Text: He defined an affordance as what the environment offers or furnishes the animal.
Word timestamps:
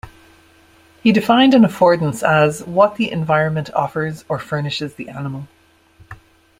He 1.03 1.11
defined 1.11 1.53
an 1.53 1.61
affordance 1.61 2.27
as 2.27 2.63
what 2.65 2.95
the 2.95 3.11
environment 3.11 3.71
offers 3.75 4.25
or 4.27 4.39
furnishes 4.39 4.95
the 4.95 5.09
animal. 5.09 5.47